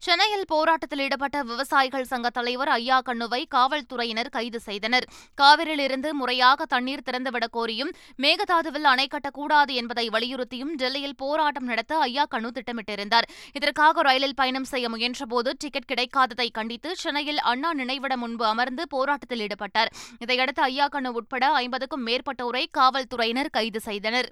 சென்னையில் 0.06 0.46
போராட்டத்தில் 0.48 1.00
ஈடுபட்ட 1.00 1.44
விவசாயிகள் 1.44 2.04
சங்க 2.04 2.30
தலைவர் 2.30 2.68
ஐயா 2.68 3.02
கண்ணுவை 3.02 3.46
காவல்துறையினர் 3.46 4.30
கைது 4.30 4.60
செய்தனர். 4.60 5.06
காவிரியிலிருந்து 5.42 6.12
முறையாக 6.12 6.66
தண்ணீர் 6.66 7.04
திறந்துவிடக் 7.12 7.54
கோரியும் 7.54 7.92
மேகதாதுவில் 8.18 8.90
அணை 8.94 9.08
கட்டக்கூடாது 9.08 9.72
என்பதை 9.72 10.10
வலியுறுத்தியும் 10.10 10.74
டெல்லியில் 10.76 11.16
போராட்டம் 11.16 11.64
நடத்த 11.64 11.98
ஐயா 11.98 12.28
கண்ணு 12.32 12.52
திட்டமிட்டிருந்தார். 12.58 13.30
இதற்காக 13.54 14.02
ரயிலில் 14.02 14.36
பயணம் 14.36 14.64
செய்ய 14.64 14.90
முயன்றபோது 14.90 15.54
டிக்கெட் 15.58 15.90
கிடைக்காததை 15.94 16.52
கண்டித்து 16.52 16.96
சென்னையில் 16.96 17.40
அண்ணா 17.40 17.74
நினைவிடம் 17.74 18.20
முன்பு 18.20 18.46
அமர்ந்து 18.46 18.88
போராட்டத்தில் 18.88 19.48
ஈடுபட்டார். 19.48 19.88
இதையடுத்து 20.20 20.62
ஐயா 20.62 20.88
கண்ணு 20.88 21.08
உட்பட 21.08 21.48
ஐம்பதுக்கும் 21.48 22.08
மேற்பட்டோரை 22.08 22.66
காவல்துறையினர் 22.72 23.50
கைது 23.50 23.80
செய்தனர். 23.80 24.32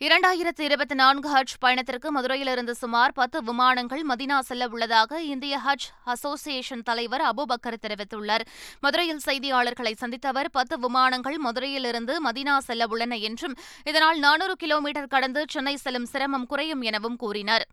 இரண்டாயிரத்து 0.00 0.60
இருபத்தி 0.60 0.94
நான்கு 0.94 1.28
ஹஜ் 1.28 1.54
பயணத்திற்கு 1.58 2.12
மதுரையிலிருந்து 2.12 2.74
சுமார் 2.74 3.12
பத்து 3.12 3.42
விமானங்கள் 3.42 4.02
மதினா 4.08 4.38
செல்ல 4.38 4.68
உள்ளதாக 4.68 5.20
இந்திய 5.22 5.60
ஹஜ் 5.66 5.86
அசோசியேஷன் 6.04 6.84
தலைவர் 6.84 7.20
அபுபக்கர் 7.20 7.78
தெரிவித்துள்ளார். 7.86 8.44
மதுரையில் 8.80 9.20
செய்தியாளர்களை 9.26 9.92
சந்தித்த 9.96 10.28
அவர் 10.28 10.50
பத்து 10.50 10.78
விமானங்கள் 10.78 11.36
மதுரையிலிருந்து 11.36 12.30
மதினா 12.30 12.58
செல்ல 12.58 12.86
உள்ளன 12.86 13.16
என்றும் 13.16 13.58
இதனால் 13.84 14.18
நானூறு 14.18 14.56
கிலோமீட்டர் 14.56 15.12
கடந்து 15.16 15.44
சென்னை 15.50 15.76
செல்லும் 15.76 16.06
சிரமம் 16.06 16.46
குறையும் 16.46 16.82
எனவும் 16.82 17.16
கூறினார். 17.16 17.66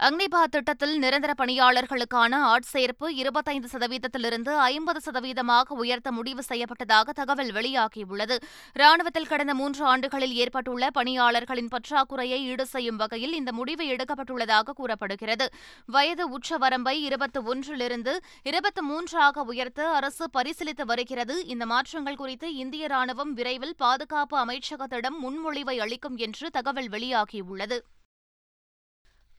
அக்னிபாத் 0.00 0.50
திட்டத்தில் 0.50 0.98
நிரந்தர 0.98 1.32
பணியாளர்களுக்கான 1.38 2.38
ஆட்சேர்ப்பு 2.52 3.08
இருபத்தைந்து 3.08 3.68
சதவீதத்திலிருந்து 3.72 4.56
ஐம்பது 4.56 5.00
சதவீதமாக 5.04 5.74
உயர்த்த 5.74 6.12
முடிவு 6.12 6.42
செய்யப்பட்டதாக 6.48 7.10
தகவல் 7.10 7.52
வெளியாகியுள்ளது. 7.52 8.36
ராணுவத்தில் 8.72 9.26
கடந்த 9.26 9.54
மூன்று 9.54 9.84
ஆண்டுகளில் 9.84 10.34
ஏற்பட்டுள்ள 10.34 10.90
பணியாளர்களின் 10.98 11.70
பற்றாக்குறையை 11.74 12.40
ஈடு 12.50 12.66
செய்யும் 12.66 12.96
வகையில் 12.96 13.32
இந்த 13.32 13.52
முடிவு 13.52 13.86
எடுக்கப்பட்டுள்ளதாக 13.86 14.74
கூறப்படுகிறது. 14.74 15.48
வயது 15.86 16.38
உச்சவரம்பை 16.38 16.96
இருபத்தி 17.08 17.40
ஒன்றிலிருந்து 17.40 18.20
இருபத்தி 18.42 18.80
மூன்றாக 18.80 19.42
உயர்த்த 19.42 19.90
அரசு 19.90 20.26
பரிசீலித்து 20.38 20.84
வருகிறது. 20.84 21.46
இந்த 21.46 21.66
மாற்றங்கள் 21.66 22.16
குறித்து 22.16 22.54
இந்திய 22.54 22.86
ராணுவம் 22.86 23.34
விரைவில் 23.40 23.76
பாதுகாப்பு 23.76 24.38
அமைச்சகத்திடம் 24.44 25.20
முன்மொழிவை 25.22 25.78
அளிக்கும் 25.78 26.16
என்று 26.16 26.50
தகவல் 26.50 26.88
வெளியாகியுள்ளது. 26.88 27.78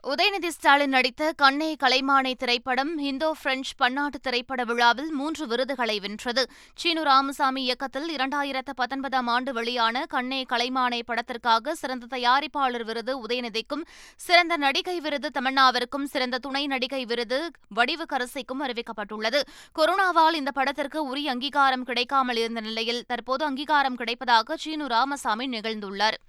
உதயநிதி 0.05 0.47
ஸ்டாலின் 0.47 0.89
நடித்த 0.89 1.31
கண்ணே 1.31 1.75
கலைமானே 1.83 2.33
திரைப்படம் 2.33 2.97
இந்தோ 2.97 3.31
பிரெஞ்சு 3.43 3.71
பன்னாட்டு 3.77 4.19
திரைப்பட 4.19 4.63
விழாவில் 4.63 5.09
மூன்று 5.11 5.47
விருதுகளை 5.47 5.99
வென்றது. 5.99 6.43
சீனு 6.75 7.03
ராமசாமி 7.03 7.63
இயக்கத்தில் 7.63 8.09
இரண்டாயிரத்து 8.15 8.73
பத்தொன்பதாம் 8.75 9.27
ஆண்டு 9.27 9.53
வெளியான 9.53 10.05
கண்ணே 10.05 10.45
கலைமானே 10.49 10.99
படத்திற்காக 11.05 11.73
சிறந்த 11.73 12.09
தயாரிப்பாளர் 12.17 12.85
விருது 12.85 13.15
உதயநிதிக்கும் 13.25 13.83
சிறந்த 14.15 14.57
நடிகை 14.57 14.99
விருது 14.99 15.31
தமன்னாவிற்கும் 15.39 16.07
சிறந்த 16.13 16.37
துணை 16.37 16.67
நடிகை 16.67 17.05
விருது 17.05 17.51
வடிவுக்கரசிக்கும் 17.75 18.63
அறிவிக்கப்பட்டுள்ளது. 18.67 19.41
கொரோனாவால் 19.79 20.33
இந்த 20.33 20.51
படத்திற்கு 20.51 21.01
உரிய 21.03 21.31
அங்கீகாரம் 21.31 21.83
கிடைக்காமல் 21.83 22.37
இருந்த 22.37 22.61
நிலையில் 22.61 23.03
தற்போது 23.07 23.45
அங்கீகாரம் 23.45 23.97
கிடைப்பதாக 23.97 24.53
சீனு 24.55 24.87
ராமசாமி 24.87 25.47
நிகழ்ந்துள்ளார். 25.47 26.19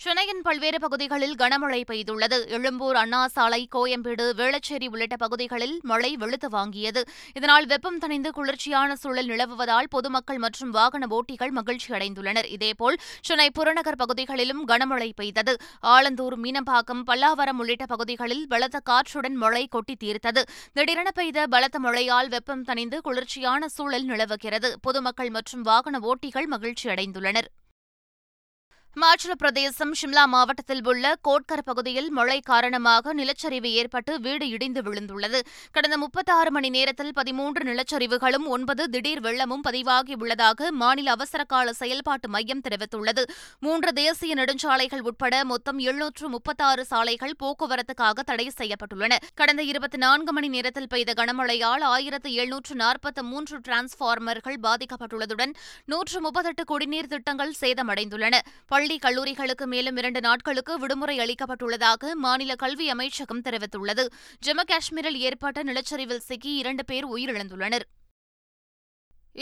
சென்னையின் 0.00 0.42
பல்வேறு 0.42 0.78
பகுதிகளில் 0.78 1.34
கனமழை 1.34 1.80
பெய்துள்ளது. 1.90 2.48
எழும்பூர் 2.48 2.96
அண்ணா 2.96 3.26
சாலை 3.26 3.68
கோயம்பேடு 3.74 4.24
வேளச்சேரி 4.40 4.86
உள்ளிட்ட 4.88 5.16
பகுதிகளில் 5.16 5.80
மழை 5.82 6.16
வெளுத்து 6.16 6.48
வாங்கியது. 6.48 7.02
இதனால் 7.34 7.66
வெப்பம் 7.66 7.98
தணிந்து 7.98 8.30
குளிர்ச்சியான 8.30 8.96
சூழல் 8.96 9.26
நிலவுவதால் 9.26 9.88
பொதுமக்கள் 9.90 10.38
மற்றும் 10.38 10.70
வாகன 10.70 11.06
ஓட்டிகள் 11.10 11.50
மகிழ்ச்சி 11.50 11.92
அடைந்துள்ளனர். 11.94 12.44
இதேபோல் 12.44 12.98
சென்னை 13.22 13.50
புறநகர் 13.50 13.96
பகுதிகளிலும் 13.96 14.68
கனமழை 14.68 15.10
பெய்தது. 15.16 15.56
ஆலந்தூர் 15.82 16.38
மீனம்பாக்கம் 16.44 17.02
பல்லாவரம் 17.06 17.58
உள்ளிட்ட 17.58 17.86
பகுதிகளில் 17.86 18.48
பலத்த 18.48 18.80
காற்றுடன் 18.80 19.34
மழை 19.34 19.66
கொட்டி 19.66 19.96
தீர்த்தது. 20.04 20.44
திடீரென 20.72 21.10
பெய்த 21.10 21.46
பலத்த 21.46 21.78
மழையால் 21.78 22.28
வெப்பம் 22.28 22.64
தணிந்து 22.64 23.00
குளிர்ச்சியான 23.00 23.68
சூழல் 23.68 24.04
நிலவுகிறது. 24.04 24.76
பொதுமக்கள் 24.82 25.30
மற்றும் 25.30 25.62
வாகன 25.62 25.98
ஓட்டிகள் 25.98 26.46
மகிழ்ச்சி 26.46 26.88
அடைந்துள்ளனர். 26.88 27.50
இமாச்சல 28.98 29.32
பிரதேசம் 29.32 29.90
ஷிம்லா 29.98 30.22
மாவட்டத்தில் 30.32 30.80
உள்ள 30.90 31.16
கோட்கர் 31.26 31.62
பகுதியில் 31.64 32.08
மழை 32.10 32.40
காரணமாக 32.40 33.12
நிலச்சரிவு 33.14 33.68
ஏற்பட்டு 33.80 34.12
வீடு 34.20 34.48
இடிந்து 34.48 34.80
விழுந்துள்ளது. 34.86 35.40
கடந்த 35.72 35.96
முப்பத்தாறு 35.96 36.50
மணி 36.50 36.68
நேரத்தில் 36.76 37.12
பதிமூன்று 37.12 37.62
நிலச்சரிவுகளும் 37.70 38.46
ஒன்பது 38.54 38.84
திடீர் 38.94 39.20
வெள்ளமும் 39.20 39.62
பதிவாகியுள்ளதாக 39.68 40.70
மாநில 40.70 41.10
அவசரகால 41.10 41.72
செயல்பாட்டு 41.72 42.28
மையம் 42.28 42.62
தெரிவித்துள்ளது. 42.68 43.24
மூன்று 43.58 43.92
தேசிய 43.92 44.34
நெடுஞ்சாலைகள் 44.34 45.04
உட்பட 45.10 45.44
மொத்தம் 45.44 45.78
எழுநூற்று 45.78 46.28
முப்பத்தாறு 46.28 46.84
சாலைகள் 46.84 47.36
போக்குவரத்துக்காக 47.42 48.26
தடை 48.32 48.48
செய்யப்பட்டுள்ளன. 48.58 49.16
கடந்த 49.34 49.62
இருபத்தி 49.62 49.96
நான்கு 49.96 50.32
மணி 50.32 50.48
நேரத்தில் 50.48 50.88
பெய்த 50.88 51.14
கனமழையால் 51.22 51.86
ஆயிரத்து 51.92 52.32
எழுநூற்று 52.32 52.76
நாற்பத்தி 52.84 53.24
மூன்று 53.30 53.58
டிரான்ஸ்பார்மர்கள் 53.68 54.58
பாதிக்கப்பட்டுள்ளதுடன் 54.66 55.54
நூற்று 55.84 56.20
முப்பத்தெட்டு 56.20 56.64
குடிநீர் 56.64 57.12
திட்டங்கள் 57.14 57.54
சேதமடைந்துள்ளன. 57.60 58.36
பள்ளி 58.88 59.02
கல்லூரிகளுக்கு 59.02 59.66
மேலும் 59.66 59.96
இரண்டு 59.96 60.20
நாட்களுக்கு 60.20 60.78
விடுமுறை 60.78 61.18
அளிக்கப்பட்டுள்ளதாக 61.18 62.12
மாநில 62.14 62.54
கல்வி 62.54 62.88
அமைச்சகம் 62.88 63.42
தெரிவித்துள்ளது. 63.42 64.04
ஜம்மு 64.46 64.64
காஷ்மீரில் 64.66 65.18
ஏற்பட்ட 65.18 65.62
நிலச்சரிவில் 65.62 66.24
சிக்கி 66.28 66.54
இரண்டு 66.54 66.84
பேர் 66.84 67.06
உயிரிழந்துள்ளனர். 67.08 67.84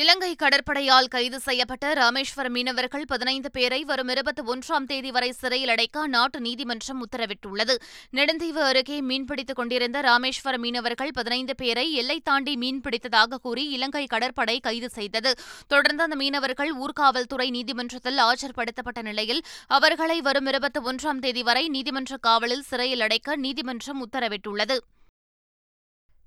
இலங்கை 0.00 0.36
கடற்படையால் 0.42 1.06
கைது 1.08 1.40
செய்யப்பட்ட 1.40 1.92
ராமேஸ்வரம் 1.94 2.52
மீனவர்கள் 2.52 3.04
பதினைந்து 3.06 3.50
பேரை 3.50 3.84
வரும் 3.84 4.08
இருபத்தி 4.08 4.42
ஒன்றாம் 4.42 4.86
தேதி 4.86 5.10
வரை 5.10 5.32
சிறையில் 5.32 5.68
அடைக்க 5.68 6.08
அந்நாட்டு 6.08 6.38
நீதிமன்றம் 6.38 7.00
உத்தரவிட்டுள்ளது. 7.06 7.74
நெடுந்தீவு 8.10 8.60
அருகே 8.70 9.00
மீன்பிடித்துக் 9.00 9.58
கொண்டிருந்த 9.60 10.00
ராமேஸ்வரம் 10.00 10.60
மீனவர்கள் 10.60 11.12
பதினைந்து 11.14 11.54
பேரை 11.54 11.92
எல்லை 11.92 12.20
தாண்டி 12.20 12.56
மீன்பிடித்ததாக 12.56 13.38
கூறி 13.42 13.64
இலங்கை 13.68 14.06
கடற்படை 14.06 14.60
கைது 14.60 14.90
செய்தது. 14.90 15.32
தொடர்ந்து 15.66 16.02
அந்த 16.02 16.16
மீனவர்கள் 16.16 16.72
ஊர்காவல்துறை 16.76 17.50
நீதிமன்றத்தில் 17.50 18.18
ஆஜர்படுத்தப்பட்ட 18.18 19.02
நிலையில் 19.02 19.42
அவர்களை 19.66 20.20
வரும் 20.20 20.46
இருபத்தி 20.46 20.80
ஒன்றாம் 20.80 21.18
தேதி 21.18 21.42
வரை 21.42 21.68
நீதிமன்ற 21.68 22.16
காவலில் 22.16 22.62
சிறையில் 22.62 23.00
அடைக்க 23.00 23.36
நீதிமன்றம் 23.36 24.02
உத்தரவிட்டுள்ளது. 24.06 24.78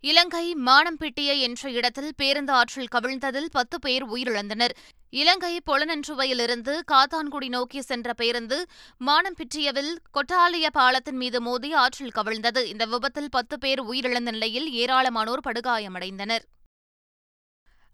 இலங்கை 0.02 0.56
மானம்பிட்டிய 0.66 1.32
என்ற 1.40 1.70
இடத்தில் 1.70 2.14
பேருந்து 2.18 2.54
ஆற்றில் 2.54 2.92
கவிழ்ந்ததில் 2.96 3.50
பத்து 3.52 3.80
பேர் 3.80 4.06
உயிரிழந்தனர். 4.10 4.74
இலங்கை 5.10 5.62
பொலனன்றுவையிலிருந்து 5.66 6.74
காத்தான்குடி 6.92 7.50
நோக்கி 7.50 7.82
சென்ற 7.82 8.14
பேருந்து 8.14 8.66
மானம்பிட்டியவில் 9.06 9.92
கொட்டாலிய 10.14 10.68
பாலத்தின் 10.72 11.16
மீது 11.16 11.42
மோதி 11.42 11.74
ஆற்றில் 11.74 12.16
கவிழ்ந்தது. 12.16 12.64
இந்த 12.66 12.86
விபத்தில் 12.86 13.30
பத்து 13.30 13.58
பேர் 13.60 13.82
உயிரிழந்த 13.84 14.32
நிலையில் 14.32 14.70
ஏராளமானோர் 14.74 15.46
படுகாயமடைந்தனர். 15.48 16.46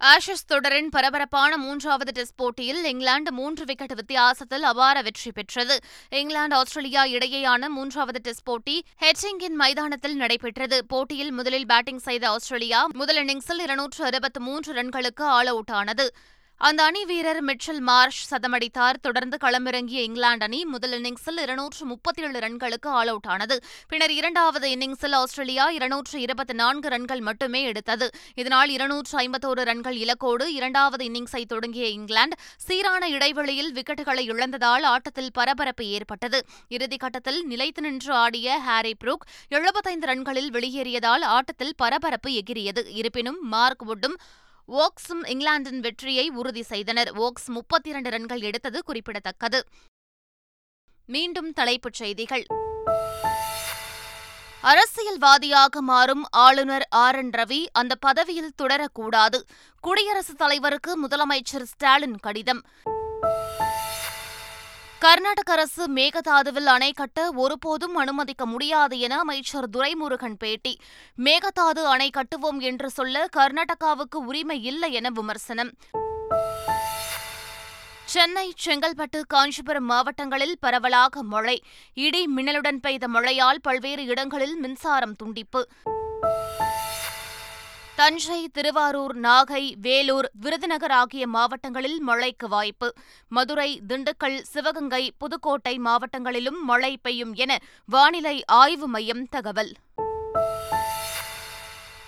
ஆஷஸ் 0.02 0.48
தொடரின் 0.48 0.90
பரபரப்பான 0.90 1.58
மூன்றாவது 1.58 2.12
டெஸ்ட் 2.12 2.36
போட்டியில் 2.36 2.84
இங்கிலாந்து 2.84 3.32
மூன்று 3.32 3.66
விக்கெட் 3.66 3.94
வித்தியாசத்தில் 3.94 4.64
அபார 4.64 5.02
வெற்றி 5.02 5.32
பெற்றது. 5.32 5.76
இங்கிலாந்து 6.10 6.56
ஆஸ்திரேலியா 6.56 7.04
இடையேயான 7.06 7.68
மூன்றாவது 7.68 8.20
டெஸ்ட் 8.22 8.44
போட்டி 8.44 8.76
ஹெச்சிங்கின் 9.04 9.58
மைதானத்தில் 9.62 10.16
நடைபெற்றது. 10.16 10.86
போட்டியில் 10.86 11.32
முதலில் 11.32 11.66
பேட்டிங் 11.66 12.04
செய்த 12.08 12.30
ஆஸ்திரேலியா 12.30 12.88
முதல் 12.94 13.16
இன்னிங்ஸில் 13.16 13.64
இருநூற்று 13.64 14.06
அறுபத்து 14.06 14.42
மூன்று 14.42 14.74
ரன்களுக்கு 14.74 15.26
ஆல் 15.38 15.48
அவுட் 15.48 15.72
ஆனது 15.72 16.08
அந்த 16.58 16.84
அணி 16.84 17.06
வீரர் 17.06 17.46
மிட்சல் 17.46 17.80
மார்ஷ் 17.80 18.20
சதமடித்தார். 18.32 18.94
தொடர்ந்து 19.02 19.38
களமிறங்கிய 19.44 20.02
இங்கிலாந்து 20.08 20.46
அணி 20.46 20.66
முதல் 20.66 21.02
இன்னிங்ஸில் 21.02 21.40
இருநூற்று 21.42 21.86
முப்பத்தி 21.86 22.22
ஏழு 22.22 22.40
ரன்களுக்கு 22.40 22.88
ஆல் 22.88 23.08
அவுட் 23.08 23.26
ஆனது. 23.26 23.64
பின்னர் 23.88 24.12
இரண்டாவது 24.12 24.68
இன்னிங்ஸில் 24.70 25.16
ஆஸ்திரேலியா 25.16 25.70
இருநூற்று 25.70 26.22
இருபத்தி 26.22 26.54
நான்கு 26.54 26.90
ரன்கள் 26.90 27.20
மட்டுமே 27.20 27.64
எடுத்தது. 27.64 28.10
இதனால் 28.36 28.70
இருநூற்று 28.70 29.20
ஐம்பத்தோரு 29.20 29.64
ரன்கள் 29.64 29.96
இலக்கோடு 29.96 30.54
இரண்டாவது 30.54 31.06
இன்னிங்ஸை 31.06 31.46
தொடங்கிய 31.46 31.88
இங்கிலாந்து 31.88 32.38
சீரான 32.58 33.10
இடைவெளியில் 33.10 33.74
விக்கெட்டுகளை 33.74 34.26
இழந்ததால் 34.30 34.82
ஆட்டத்தில் 34.82 35.32
பரபரப்பு 35.34 35.86
ஏற்பட்டது. 35.86 36.46
இறுதிக்கட்டத்தில் 36.70 37.42
நிலைத்து 37.44 37.82
நின்று 37.82 38.14
ஆடிய 38.14 38.60
ஹாரி 38.60 38.96
புரூக் 39.04 39.28
எழுபத்தைந்து 39.50 40.08
ரன்களில் 40.08 40.50
வெளியேறியதால் 40.52 41.22
ஆட்டத்தில் 41.22 41.76
பரபரப்பு 41.76 42.32
எகிரியது 42.32 42.84
இருப்பினும் 42.88 43.38
மார்க் 43.42 43.86
வுட்டும் 43.92 44.18
ஓக்ஸும் 44.68 45.28
இங்கிலாந்தின் 45.28 45.80
வெற்றியை 45.80 46.30
உறுதி 46.30 46.62
செய்தனர். 46.62 47.12
ஓக்ஸ் 47.18 47.46
முப்பத்தி 47.46 47.90
இரண்டு 47.90 48.10
ரன்கள் 48.10 48.42
எடுத்தது 48.42 48.84
குறிப்பிடத்தக்கது. 48.84 49.66
மீண்டும் 51.06 51.54
தலைப்புச் 51.54 51.94
செய்திகள். 51.94 52.46
அரசியல்வாதியாக 54.62 55.82
மாறும் 55.82 56.26
ஆளுநர் 56.30 56.88
ஆர் 56.90 57.16
என் 57.16 57.30
ரவி 57.30 57.66
அந்த 57.72 57.96
பதவியில் 57.96 58.54
தொடரக்கூடாது. 58.62 59.42
குடியரசுத் 59.80 60.38
தலைவருக்கு 60.38 61.08
முதலமைச்சர் 61.08 61.64
ஸ்டாலின் 61.64 62.18
கடிதம். 62.18 62.64
கர்நாடக 65.06 65.52
அரசு 65.52 65.90
மேகதாதுவில் 65.90 66.66
அணை 66.66 66.92
கட்ட 66.92 67.32
ஒருபோதும் 67.32 67.96
அனுமதிக்க 67.96 68.46
முடியாது 68.46 69.00
என 69.00 69.18
அமைச்சர் 69.18 69.70
துரைமுருகன் 69.70 70.34
பேட்டி. 70.34 70.80
மேகதாது 71.18 71.84
அணை 71.84 72.10
கட்டுவோம் 72.10 72.60
என்று 72.60 72.90
சொல்ல 72.90 73.28
கர்நாடகாவுக்கு 73.38 74.16
உரிமை 74.16 74.64
இல்லை 74.64 74.94
என 74.94 75.10
விமர்சனம். 75.10 75.72
சென்னை 78.06 78.54
செங்கல்பட்டு 78.66 79.22
காஞ்சிபுரம் 79.28 79.86
மாவட்டங்களில் 79.86 80.58
பரவலாக 80.60 81.24
மழை. 81.24 81.64
இடி 81.94 82.28
மின்னலுடன் 82.36 82.78
பெய்த 82.82 83.08
மழையால் 83.08 83.62
பல்வேறு 83.62 84.06
இடங்களில் 84.06 84.60
மின்சாரம் 84.60 85.16
துண்டிப்பு. 85.24 85.64
தஞ்சை 87.96 88.50
திருவாரூர் 88.54 89.20
நாகை 89.20 89.74
வேலூர் 89.82 90.32
விருதுநகர் 90.42 90.92
ஆகிய 90.92 91.28
மாவட்டங்களில் 91.28 92.02
மழைக்கு 92.02 92.48
வாய்ப்பு. 92.48 92.94
மதுரை 93.28 93.82
திண்டுக்கல் 93.88 94.42
சிவகங்கை 94.42 95.14
புதுக்கோட்டை 95.18 95.80
மாவட்டங்களிலும் 95.80 96.62
மழை 96.62 96.98
பெய்யும் 96.98 97.34
என 97.34 97.58
வானிலை 97.86 98.46
ஆய்வு 98.46 98.88
மையம் 98.88 99.28
தகவல். 99.30 99.74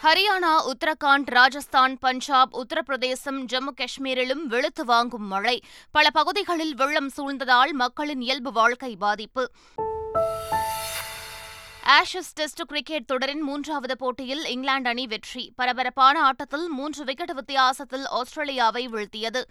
ஹரியானா 0.04 0.54
உத்தரகாண்ட் 0.66 1.26
ராஜஸ்தான் 1.26 1.98
பஞ்சாப் 1.98 2.58
உத்தரப்பிரதேசம் 2.58 3.46
ஜம்மு 3.54 3.74
காஷ்மீரிலும் 3.78 4.46
வெளுத்து 4.46 4.86
வாங்கும் 4.86 5.28
மழை. 5.28 5.62
பல 5.92 6.10
பகுதிகளில் 6.10 6.76
வெள்ளம் 6.76 7.12
சூழ்ந்ததால் 7.18 7.72
மக்களின் 7.72 8.22
இயல்பு 8.22 8.52
வாழ்க்கை 8.52 8.96
பாதிப்பு. 8.96 9.52
ஆஷஸ் 11.88 12.34
டெஸ்ட் 12.34 12.62
கிரிக்கெட் 12.68 13.06
தொடரின் 13.06 13.42
மூன்றாவது 13.42 13.98
போட்டியில் 13.98 14.46
இங்கிலாந்து 14.46 14.90
அணி 14.90 15.08
வெற்றி. 15.08 15.54
பரபரப்பான 15.56 16.22
ஆட்டத்தில் 16.22 16.68
மூன்று 16.68 17.04
விக்கெட் 17.04 17.34
வித்தியாசத்தில் 17.34 18.06
ஆஸ்திரேலியாவை 18.06 18.90
வீழ்த்தியது. 18.90 19.44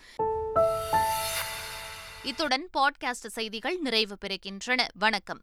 இத்துடன் 2.22 2.68
பாட்காஸ்ட் 2.78 3.26
செய்திகள் 3.26 3.78
நிறைவு 3.78 4.16
பெறுகின்றன. 4.20 4.86
வணக்கம். 4.94 5.40